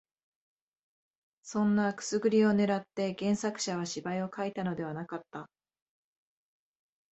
[1.43, 5.47] そんなくすぐりを狙って原作者は芝居を書いたのではなかった